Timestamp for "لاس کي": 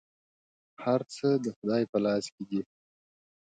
2.05-2.43